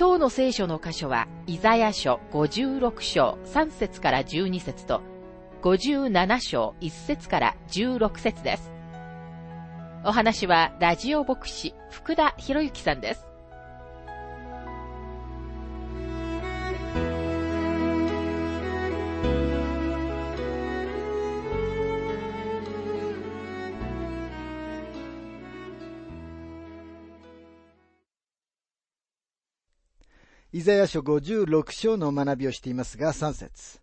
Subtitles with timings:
[0.00, 5.02] 今日の聖書の箇所は、イザヤ書56章3節から12節と、
[5.60, 8.72] 57章1節から16節です。
[10.02, 13.29] お話は、ラジオ牧師、福田博之さんです。
[30.60, 33.80] イザヤ書56章の学びをしていますが、3節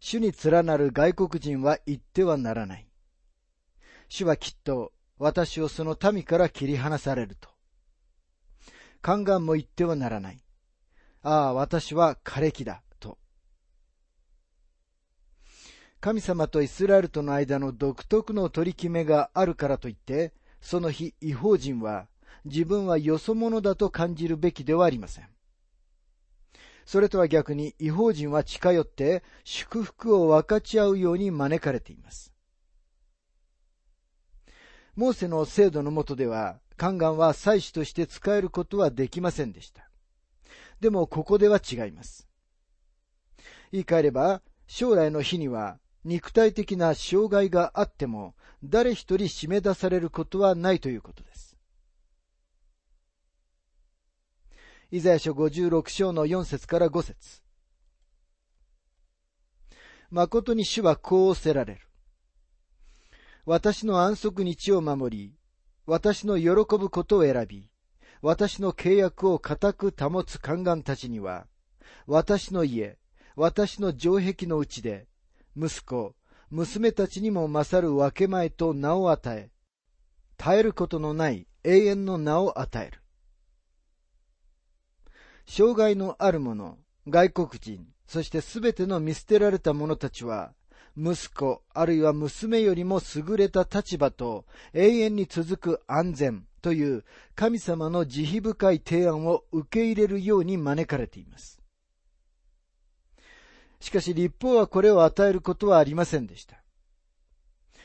[0.00, 2.86] 主に連なる外国人は言ってはならない。
[4.10, 7.48] 主はきっと私をその民から切り離されると。
[9.02, 10.44] 宦官も言ってはならない。
[11.22, 13.16] ああ、私は枯れ木だ、と。
[16.00, 22.08] 神様とイスラエルとの間の独特の取り決めがあるからといって、その日、違法人は
[22.44, 25.35] 自分はよそ者だと感じるべきではありません。
[26.86, 32.32] それとは逆に違法人は近寄って祝福を分かち合うように招かれています。
[34.94, 39.90] モーセの制度の下では、宦官は祭司として使えることはできませんでした。
[40.80, 42.28] でもここでは違います。
[43.72, 51.45] 言い換えれば、将来の日には肉体的な障害があっても、誰一人締め出されることはないということです。
[54.92, 57.42] イザヤ書56章の4節から5節
[60.10, 61.80] 誠に主はこうおせられる。
[63.44, 65.34] 私の安息日を守り、
[65.86, 67.68] 私の喜ぶことを選び、
[68.22, 71.48] 私の契約を固く保つ宦官たちには、
[72.06, 72.96] 私の家、
[73.34, 75.08] 私の城壁のうちで、
[75.56, 76.14] 息子、
[76.48, 79.50] 娘たちにも勝る分け前と名を与え、
[80.38, 83.02] 絶えることのない永遠の名を与える。
[85.46, 90.52] 障害のある者、外国人、そしてすべての見捨てられた者たちは、
[90.96, 97.04] 息子、あるいは娘よりも優れた立場と永遠に続く安全という
[97.34, 101.60] 神様の慈悲深い提案を受け入れるように招かれています。
[103.78, 106.62] しかし立法はこれを与えることはありませんでした。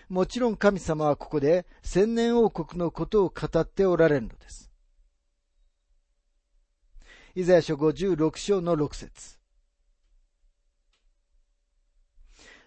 [0.08, 4.71] もちろん神様はここで千年王国のことを語っておられるのです。
[7.34, 9.40] イザヤ書56章の6節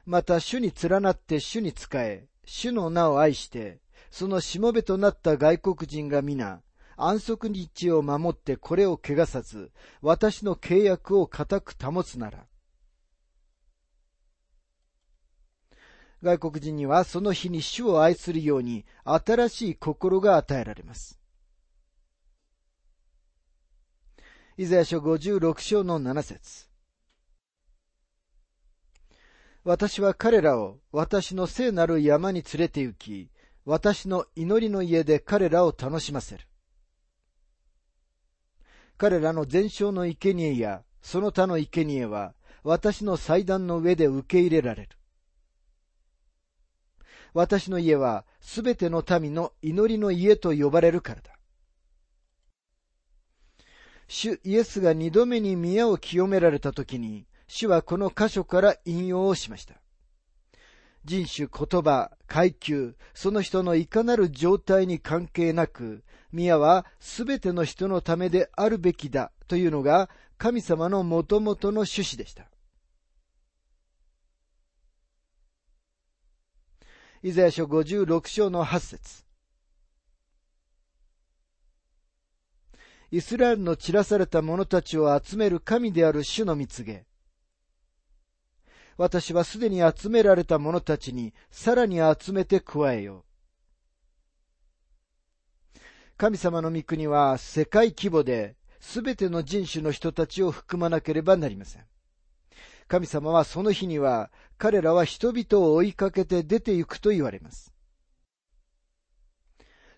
[0.06, 3.80] また主に連なって主に仕え、主の名を愛して、
[4.10, 6.62] そのしもべとなった外国人が皆、
[6.96, 9.70] 安息日を守ってこれを汚さず、
[10.00, 12.46] 私の契約を固く保つなら。
[16.22, 21.20] 外国人にはその日に主を愛するように新しい心が与えられます。
[24.56, 26.68] イザヤ書56章の7節
[29.64, 33.30] 私は彼らを私の聖なる山に連れて行き、
[33.64, 36.46] 私の祈りの家で彼らを楽しませる。
[38.96, 44.88] 彼らの全焼の生贄やその他の生贄は私の祭壇の上で受け入れられる。
[47.32, 51.33] 私の家はすべての民の祈りの家と呼ばれるからだ。
[54.08, 59.74] 主イエスが二度目に宮を清められた時に、主はこの箇所から引用をしました。
[61.04, 66.02] 人種、言葉、階級、その人のいかなる状態に関係なく、
[66.32, 72.48] 宮はすべての人のためであるべきだというのが神様のもともとの趣旨でした。
[77.22, 79.23] イザヤ書56章の8節
[83.14, 87.06] イスラエルの散らされた者たちを集める神である主の蜜げ。
[88.96, 93.24] 私はすでに集められた者たちにさらに集めて加えよ
[95.76, 95.80] う。
[96.16, 101.84] 神様の御国は世界規模で全ての人種の人たちを含まなければなりません。
[102.88, 107.73] 神様はその日には彼らは人々を追いかけて出て行くと言われます。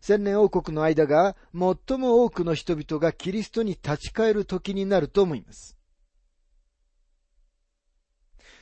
[0.07, 5.77] 千年王国の間が最も多くの人々がキリストに立ち返る時になると思います。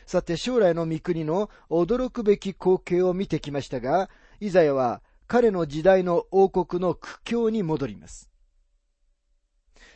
[0.07, 4.09] さて将来の御国の驚くべき光景を見てきましたが、
[4.41, 8.31] イザヤは彼の時代の王国の苦境に戻ります。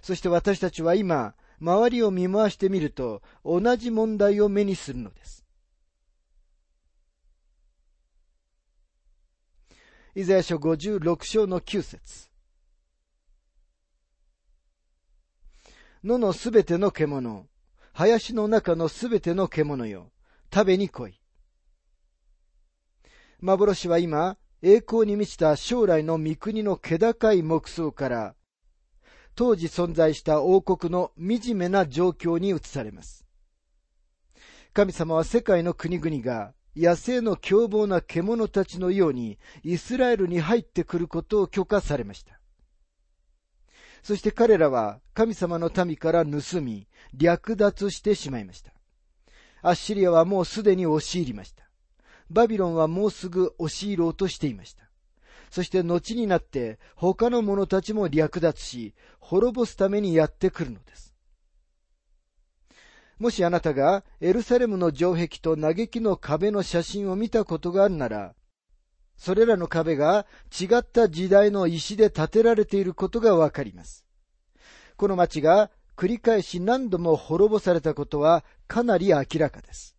[0.02, 5.47] そして私たちは今、周りを見回してみると、同じ問題を目にするのです。
[10.18, 12.28] イザヤ書56章の9節
[16.02, 17.46] 野のすべての獣、
[17.92, 20.10] 林の中のすべての獣よ、
[20.52, 21.20] 食べに来い。
[23.38, 28.34] 幻は今、栄光に満ちた将来の御国の気高い木層から、
[29.36, 33.24] 当時存在した王国の惨めな状況に移されます。
[34.72, 42.38] 神様は世界の国々が野生の凶暴な獣たちのようにイスラエルに入ってくることを許可されました。
[44.04, 48.72] そして彼らは神様の民から盗み、略奪してしまいました。
[49.60, 51.68] アッシリアはもうすでに押し入りました。
[52.30, 54.84] バビロンはもうすぐ押し入ろうとしていました。
[55.50, 61.07] そして後になって他の者たちも略奪し、滅ぼすためにやってくるのです。
[63.18, 68.34] もしあなたがエルサレムの城壁と嘆きの壁の写真を見たことがあるなら、
[69.16, 70.26] それらの壁が
[70.58, 74.04] 違った時代の石で建てられていることがわかります。
[74.96, 79.96] この町が繰り返し何度も滅ぼされたことはかなり明らかです。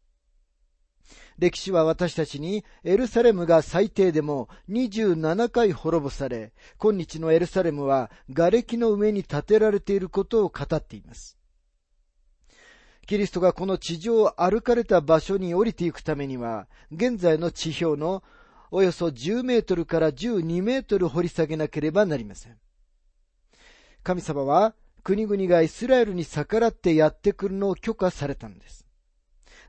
[1.38, 11.39] 歴史は私たちにエルサレムが最低でも27回滅ぼされ、今日のエルサレムは瓦礫の上に建てられていることを語っています。
[13.10, 18.22] キリストがこの地上を歩かれた場所に降りていくためには、現在の地表の
[18.70, 22.60] およそ10メートルから12メートル掘り下げなければなりません。
[24.04, 28.86] 神様は国々がイスラエルに逆らってやってくるのを許可されたのです。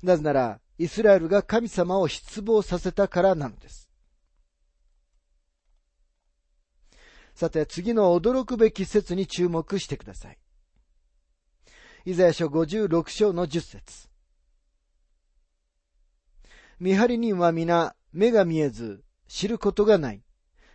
[0.03, 3.89] なぜなら、イスラエルが神様を失望させたからなのです。
[7.35, 10.40] さて、次の驚くべき説に注目してください。
[12.07, 14.09] イザヤ書56章の10節
[16.79, 20.23] 見張り人は皆目が見えず知ることがない。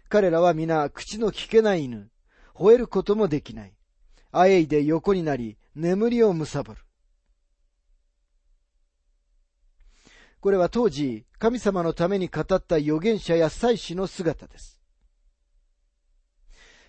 [0.07, 2.11] 彼らは皆口の聞けない犬。
[2.53, 3.73] 吠えることもできない。
[4.31, 6.81] あえいで横になり眠りをむさぼる。
[10.39, 14.79] これは当時、神様のために語った預言者や祭司の姿です。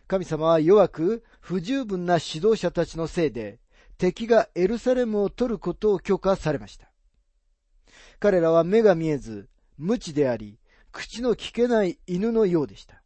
[0.07, 3.61] 神様は弱く不十分な指導者たちのせいで、
[3.99, 6.91] 敵がエルサレムを取ることを許可されました。
[8.19, 9.49] 彼らは目が見えず、
[9.79, 10.59] 無知であり、
[10.93, 13.03] 口の聞けない犬のようでした。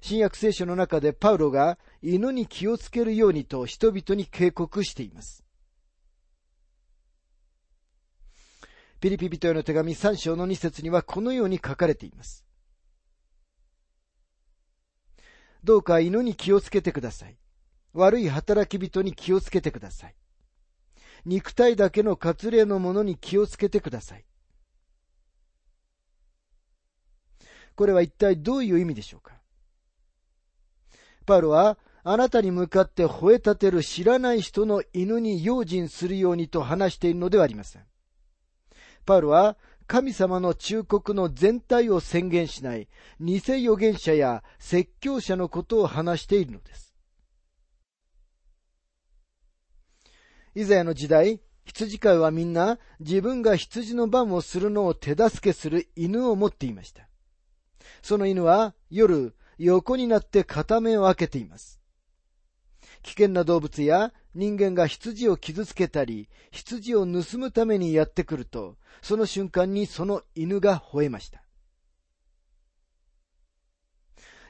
[0.00, 5.44] 新約聖書の中でパウロが犬に気をつけるようにと人々に警告しています。
[9.00, 12.44] ピリピ人への手紙3章の2節にはこのように書かれています。
[15.62, 17.36] どうか犬に気をつけてください。
[17.98, 20.14] 悪い働き人に気をつけてください。
[21.26, 24.24] 肉体だけの割礼のものに気をつけてください。
[27.74, 29.34] これは一体どういう意味でしょうか？
[31.26, 37.82] パウロはあなたに向かって吠え立てる知らない人の犬に用心するようにと話しているのではありません。
[39.04, 42.88] パウロは神様の忠告の全体を宣言しない
[43.20, 46.87] 偽預言者や説教者のことを話しているのです。
[50.58, 57.08] 以前の時代、羊飼いはみんな自分が羊の番をするのを手助けする犬を持っていました。
[58.02, 61.80] その犬は夜横になって片目を開けています。
[63.02, 71.44] 危険な動物や人間が羊を傷つけたり、羊を盗むためにやってくると、その瞬間にその犬が吠えました。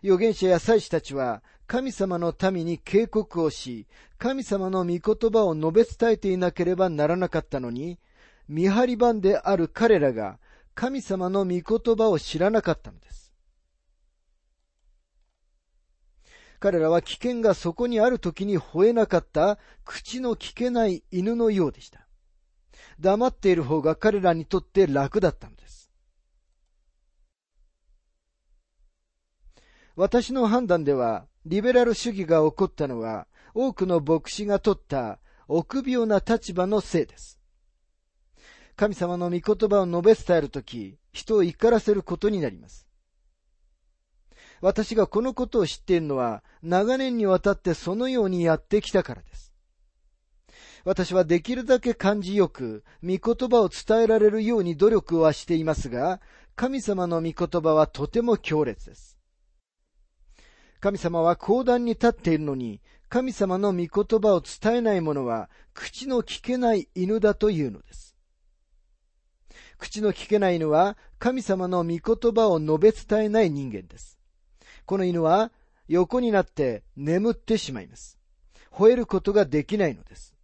[0.03, 7.99] 預言者や祭司たちは神様の民に警告をし、神様の御言葉を述べ伝えていなければならなかったのに、
[8.49, 10.39] 見張り番である彼らが
[10.75, 13.35] 神様の御言葉を知らなかったのです。
[16.59, 22.09] 彼らは危険がそこにある時に吠えなかった口の聞けない犬のようでした。
[22.99, 25.93] 黙っている方が彼らにとって楽だったのです。
[29.97, 37.41] 私の判断では、リベラル主義が起こったのは、多くの牧師が取った臆病な立場のせいです。
[38.77, 42.87] 神様の御言葉を述べ伝えるとき、人を怒らせることになります。
[44.61, 49.55] 私がこのことを知っているのは、長年にわたってそのようにやってきたからです。
[50.85, 56.21] 私はできるだけ感じよく、御言葉を伝えられるように努力はしていますが、
[56.57, 59.18] 神様の御言葉はとても強烈です。
[60.81, 68.17] 神様は講談に立っているのに、神様の御言葉を伝えない者は、口の聞けない犬だというのです。
[69.79, 74.19] 口の聞けない犬は、神様の御言葉を述べ伝えない人間です。
[74.85, 75.53] この犬は、
[75.89, 78.19] 横になって眠ってしまいます。
[78.71, 80.35] 吠えることができないのです。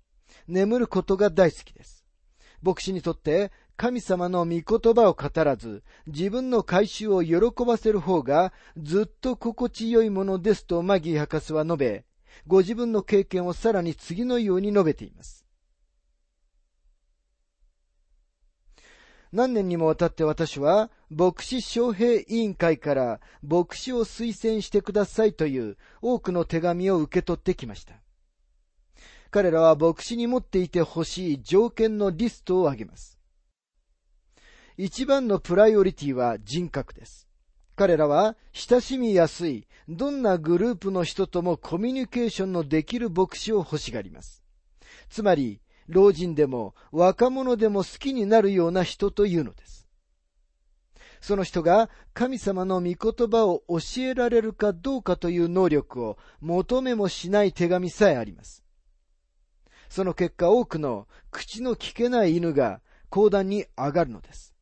[0.48, 2.04] 眠ることが大好きです。
[2.62, 12.04] 牧師にとって神様の御言葉を語らず、自分の回収を喜ばせる方がずっと心地よいものですとマギー博士は述べ、
[12.46, 15.44] ご自分の経験をさらに次のように述べています。
[19.32, 27.94] 何年にもわたって私は、牧師招聘委員会から牧師を推薦してくださいという多くの手紙を受け取ってきました。
[29.32, 33.13] 彼らは牧師に持っていてほしい条件のリストを挙げます。
[34.76, 37.28] 一番のプライオリティは人格です。
[37.76, 44.42] 彼らは親しみやすい、どんなグループの人ともコミュニケーションのできる牧師を欲しがります。
[45.08, 49.86] つまり、老人でも若者でも好きになるような人というのです。
[51.20, 58.64] その人が神様の御言葉を教えられるかどうかという能力を求めもしない手紙さえあります。
[59.88, 64.53] その結果多くの口の聞けない犬が講談に上がるのです。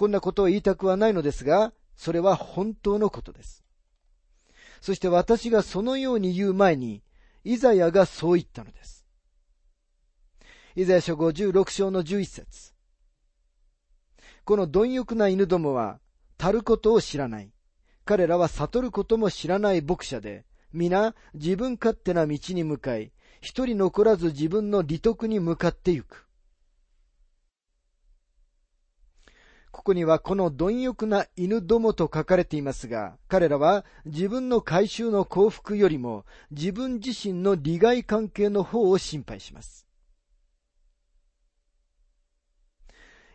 [0.00, 3.62] こんなことを言いたくはないのですが、それは本当のことです。
[4.80, 7.02] そして私がそのように言う前に、
[7.44, 9.04] イザヤがそう言ったのです。
[10.74, 12.72] イザヤ書56章の11節
[14.46, 16.00] この貪欲な犬どもは、
[16.38, 17.52] 足ることを知らない。
[18.06, 26.29] 彼らは悟ることも知らない牧者で、皆自分勝手な道に向かい、一人残らず自分の利得に向かってゆく。
[29.70, 39.86] ここにはこの貪欲な犬どもと書かれていますが、彼らは自分の回収の幸福よりも自分自身の利害関係の方を心配します。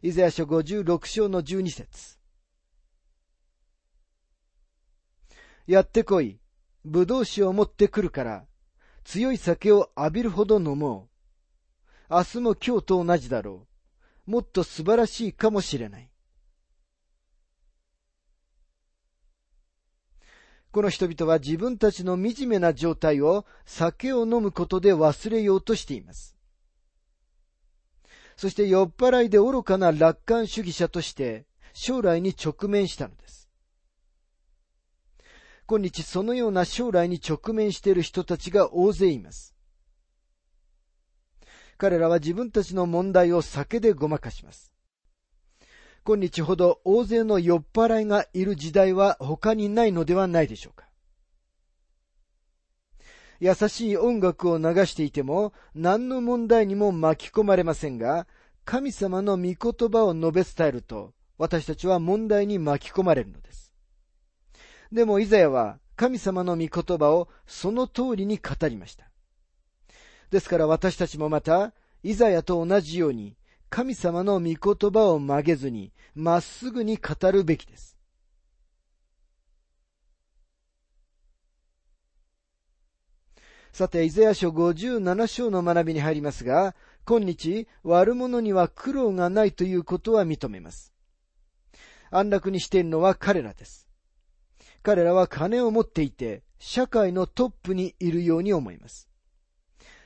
[0.02, 2.20] イザヤ書56章の12節
[5.66, 6.40] やってこい。
[6.84, 8.46] 葡萄酒を持ってくるから、
[9.04, 11.10] 強い酒を浴びるほど飲も
[12.10, 12.14] う。
[12.14, 13.66] 明日も今日と同じだろ
[14.28, 14.32] う。
[14.32, 16.12] もっと素晴らしいかもしれない。
[20.76, 26.36] この人々は自分たちの惨めな状態を酒を飲むことで忘れようとしています。
[28.36, 33.50] そして酔っ払いで愚かな楽観主義者として将来に直面したのです。
[35.66, 39.56] 今日そのような将来に直面している人たちが大勢います。
[41.78, 44.75] 彼らは自分たちの問題を酒でごまかします。
[46.08, 50.86] 今日ほど大勢の酔っ払いがいる時代は他にないのではないでしょうか。
[53.40, 58.28] 優しい音楽を流していても何の問題にも巻き込まれませんが、
[58.66, 63.74] 神様の御言葉を述べ伝えると私たちは問題に巻き込まれるのです。
[64.92, 69.10] でもイザヤは神様の御言葉をその通りに語りました。
[70.30, 73.36] ですから私たちもまた、イザヤと同じように、
[73.76, 77.98] 神様の御言葉を曲げずに、まっすぐに語るべきです。
[83.74, 86.74] さて、イザヤ書57章の学びに入りますが、
[87.06, 90.94] 今日、悪者には苦労がないということは認めます。
[92.12, 93.90] 安楽にしているのは彼らです。
[94.84, 99.10] 彼らは金を持っていて、社会のトップにいるように思います。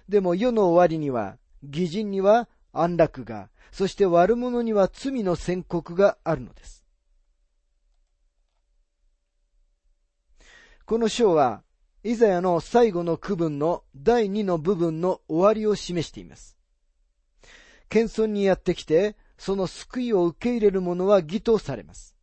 [0.07, 6.85] でも世の終わりには、義人には安楽が、そして悪者には罪の宣告があるのです。
[10.85, 11.63] この章は、
[12.03, 16.57] イザヤの最後の区分の第二の部分の終わりを示しています。
[17.89, 22.15] 謙遜にやってきて、その救いを受け入れる者は義とされます。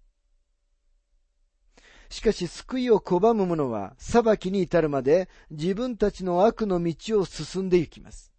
[2.08, 8.32] しかし救いを拒む者は裁きに至るまで自分たちの悪の道を進んで行きます。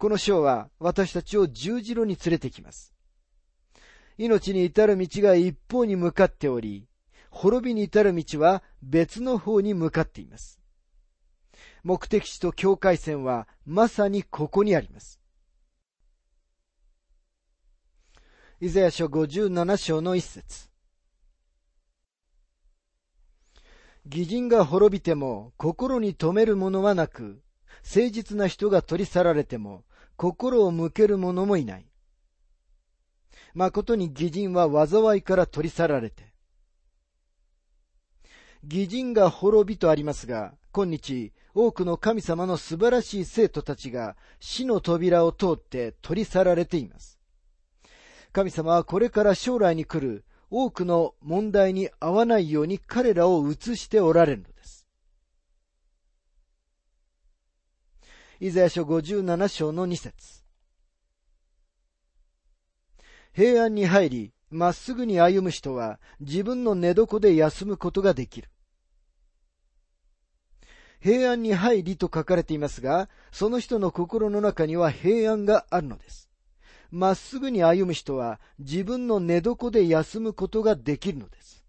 [0.00, 2.94] この章は私たちを十字路に連れてきます。
[4.16, 6.88] 命に至る道が一方に向かっており、
[7.28, 10.58] 滅びに至る道は別の方に向かっています。
[11.84, 15.20] 目的地と境界線はまさにここにあります。
[18.58, 20.70] イザヤ書57章の一節。
[24.06, 27.42] 義人が滅びても心に留めるものはなく、
[27.84, 29.84] 誠実な人が取り去られても
[30.20, 31.86] 心を向ける者もいない。
[33.54, 36.34] 誠に義人は災いから取り去られて。
[38.62, 47.18] 義人が滅びとありますが、今日、多くの神様の素晴らしい生徒たちが死の扉を通って取り去られています。
[48.34, 54.86] 神様はこれから将来に来る多くの問題に合わないように彼らを移しておられるす。
[58.42, 60.42] イザヤ書57章の2節
[63.34, 68.48] 平安に入り、まっすぐに歩む人は自分の寝床で休むことができる。
[71.00, 76.30] 平安に入りと書かれていますが、その人の心の中には平安があるのです。
[76.90, 81.62] まっすぐに歩む人は自分の寝床で休むことができるのです。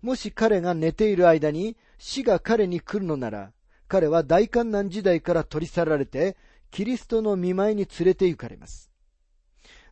[0.00, 3.52] もし彼が寝ている間に死が彼に来るのなら、
[3.88, 6.36] 彼は大観難時代から取り去られて、
[6.70, 8.90] キリストの見舞いに連れて行かれます。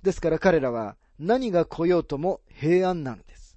[0.02, 3.56] ですから彼らは何が来ようとも平安なのです。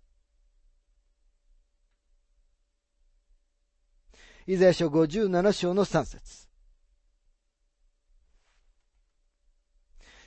[4.45, 6.47] イザヤ書57章の3節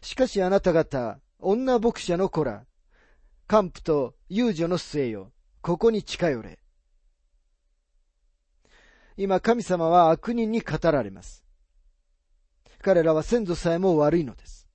[0.02, 2.64] しかしあなた方、女牧者の子ら、
[3.50, 6.58] 幹部と遊女の末よ、ここに近寄れ。
[9.20, 11.44] 今神様は悪人に語られます。
[12.80, 14.66] 彼らは先祖さえも悪いのです。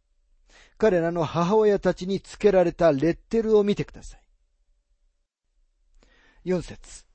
[0.78, 4.22] 彼らの母親たちにつけられたレッテルを見てください。
[6.46, 7.06] 4節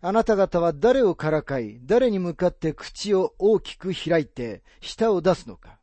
[0.00, 5.80] あなた方は誰をからかい、誰に向かって口を大きく開いて舌を出すのか。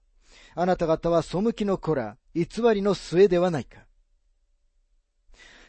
[0.56, 3.86] あなた方は背きの子ら、偽りの末ではないか。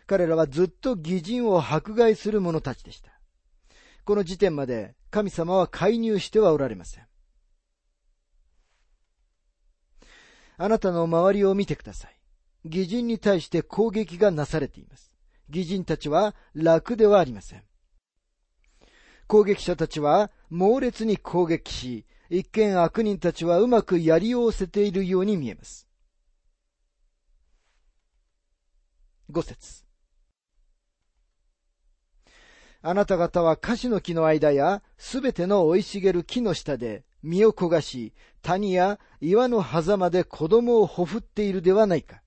[0.06, 3.10] 彼らはずっと義人を迫害する者たちでした。
[4.04, 7.06] この時点まで神様は介入してはおられません。
[10.56, 12.20] あなたの周りを見てください。
[12.64, 15.12] 義人に対して攻撃がなされています。
[15.48, 17.62] 義人たちは楽ではありません。
[19.26, 25.88] 攻撃者たちは猛烈に攻撃し、一見悪人たちはうまくやりおせているように見えます。
[29.30, 29.83] 五節
[32.86, 42.20] あなた方は樫の木の間やすべての生い茂る木の下で身を焦がし、谷や岩の狭間で子供をほふっているではないか。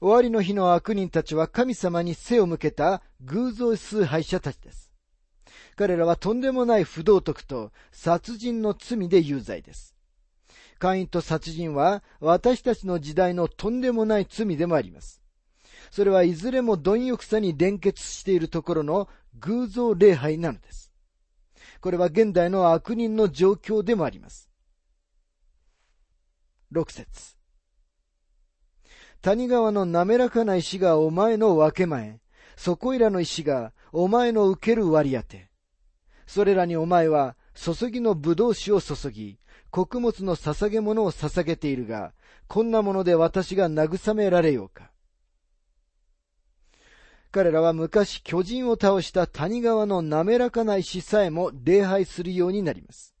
[0.00, 4.92] 終わりの日の悪人たちは神様に背を向けた偶像崇拝者たちです。
[5.74, 9.96] 彼らはとんでもない不道徳と殺人の罪で有罪です。
[10.78, 15.25] 会員と殺人は私たちの時代のとんでもない罪でもあります。
[15.90, 19.08] それはいずれも貪欲さに連結しているところの
[19.40, 20.92] 偶像礼拝なのです。
[21.80, 24.50] これは現代の悪人の状況でもあります。
[26.70, 27.36] 六節
[29.22, 32.20] 谷川の滑らかな石がお前の分け前、
[32.56, 35.50] そこいらの石がお前の受ける割り当て。
[36.26, 39.38] それらにお前は注ぎの葡萄酒を注ぎ、
[39.70, 42.12] 穀物の捧げ物を捧げているが、
[42.48, 44.90] こんなもので私が慰められようか。
[47.36, 53.14] 彼らは昔巨人を倒した谷川の滑らかな石さえも礼拝するようになります。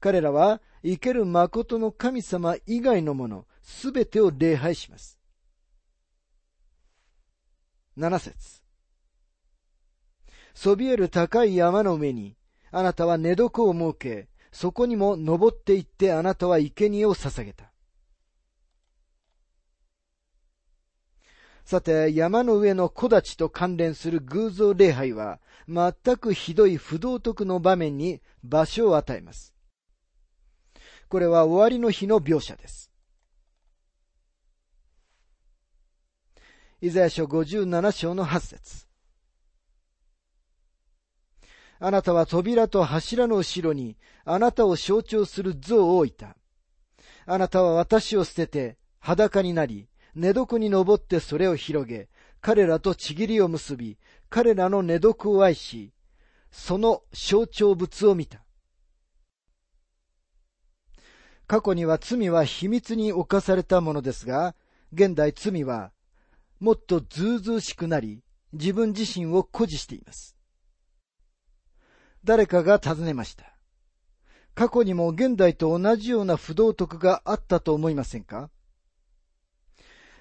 [0.00, 5.18] 彼らは生ける誠の神様以外のもの、すべてを礼拝します。
[7.98, 8.62] 七節
[10.54, 12.34] そびえる高い山の上に、
[12.70, 17.67] あなたは寝床を設け、そこにも登っていってあなたは生贄を捧げた。
[21.68, 29.52] さて、山の上の木立と関連する偶像礼拝は、全くひどい不道徳の場面に場所を与えます。
[31.10, 32.90] これは終わりの日の描写です。
[36.80, 38.86] イザヤ書57章の8節
[41.80, 46.34] あなたは扉と柱の後ろにあなたを象徴する像を置いた。
[47.26, 49.86] あなたは私を捨てて裸になり、
[50.18, 52.08] 寝床に登ってそれを広げ、
[52.40, 55.92] 彼らとちぎりを結び、彼らの寝床を愛し、
[56.50, 58.42] その象徴物を見た。
[61.46, 64.56] 過去には罪は秘密に侵されたものですが、
[64.92, 65.92] 現代罪は
[66.58, 70.36] もっとずうずうしくなり、自分自身を誇示しています。
[72.24, 73.56] 誰かが尋ねました。
[74.56, 78.50] 過去にも現代と同じような不道徳があったと思いませんか？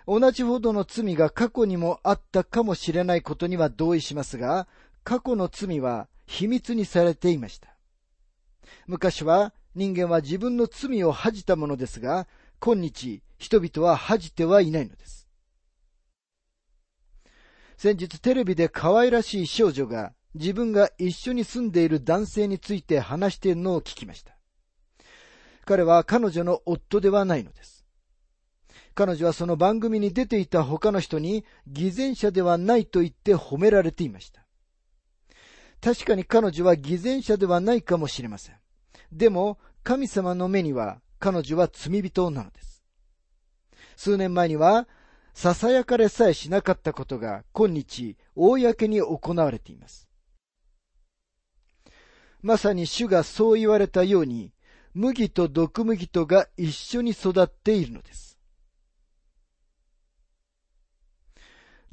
[0.08, 4.68] 同じほどの罪が過去にもあったかもしれないことには同意しますが、
[5.04, 7.76] 過去の罪は秘密にされていました。
[8.88, 12.26] 昔は人間は自分の罪を恥じたものですが、
[12.60, 15.28] 今日人々は恥じてはいないのです。
[17.78, 24.38] 先日テレビで可愛らしい少女が自分が一緒に住んでいる男性について話しているのを聞きました。
[25.66, 27.77] 彼は彼女の夫ではないのです。
[28.98, 34.44] 彼女はその番組に出ていた他の人に偽善者ではないと言って褒められていました。
[35.80, 38.56] 確かに彼女は偽善者ではないかもしれません。
[39.12, 42.84] でも、神様の目には彼女は罪人なのです。
[43.98, 44.88] 数年前には、
[45.36, 50.10] 囁かれさえしなかったことが今日、公に行われています。
[52.42, 54.54] まさに主がそう言われたように、
[54.96, 58.27] 麦と毒麦とが一緒に育っているのです。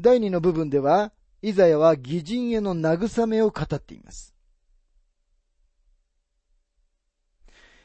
[0.00, 4.35] 第二の部分では、イザヤは義人への慰めを語っています。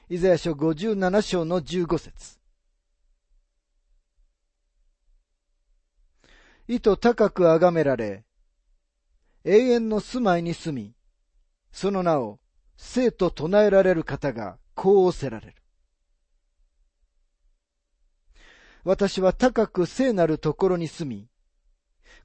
[0.09, 2.39] イザヤ書57章の15節
[6.67, 8.25] 意図高く崇められ、
[9.43, 10.95] 永遠の住まいに住み、
[11.71, 12.39] その名を
[12.77, 15.55] 生と唱えられる方がこうおせられる。
[18.83, 21.28] 私は高く聖なるところに住み、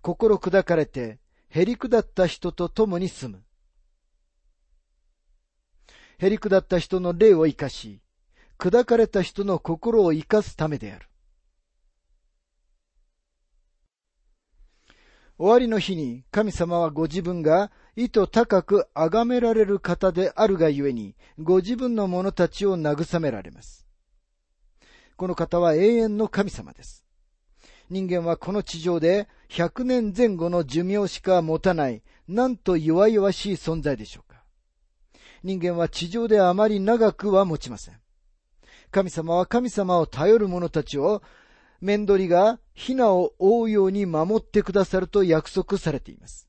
[0.04, 3.42] 心砕かれて、へり下った人と共に住む。
[6.18, 8.02] へり下った人の霊を生かし、
[8.58, 11.08] 砕かれた人の心を生かすためである。
[15.38, 23.86] 終わりの日に神様はご自分が意図高く崇められる方であるがゆえに、ご自分の者たちを慰められます。
[25.16, 27.03] この方は永遠の神様です。
[27.90, 34.42] 人間はこの地上で100年前後の寿命しか持たない、なんと弱々しい存在でしょうか。
[35.42, 38.00] 人間は地上であまり長くは持ちません。
[38.90, 41.22] 神様は神様を頼る者たちを、
[41.80, 46.48] 面取りがヒナを追うように守ってくださると約束されています。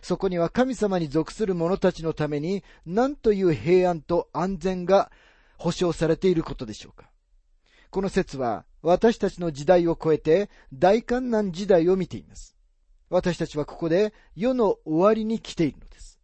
[0.00, 5.10] そこには神様に属する者たちのために何という平安と安全が
[5.58, 7.10] 保障されていることでしょうか。
[7.90, 12.56] この説は私たちの時代を超えて大観難時代を見ています。
[13.10, 16.20] 私たちはここで世の終わりに来ているのです。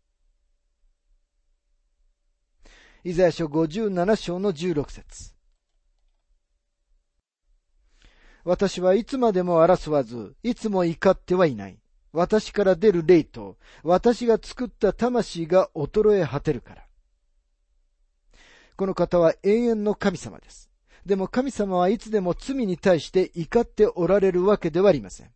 [3.03, 5.35] イザヤ書57章の16節
[8.45, 11.81] 私はいつまでも争わず、いつも怒ってはいない。
[12.13, 16.87] 私から出る霊と、私が作った魂が衰え果てるから。
[18.77, 20.72] この方は永遠の神様です。
[21.05, 25.31] でも神様はいつでも罪に対して怒っておられるわけではありません。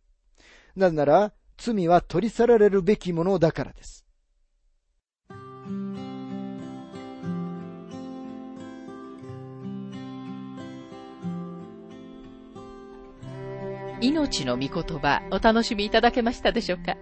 [0.75, 4.05] なぜなら、罪は取り去られるべきものだからです。
[13.99, 16.95] 命の御言葉お楽しみいただけましたでしょうか？